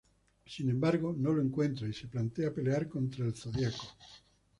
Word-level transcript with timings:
Sin 0.47 0.67
embargo, 0.67 1.15
no 1.15 1.31
lo 1.31 1.43
encuentra 1.43 1.87
y 1.87 1.93
se 1.93 2.07
plantea 2.07 2.51
pelear 2.51 2.87
contra 2.89 3.23
el 3.23 3.35
zodiaco. 3.35 3.87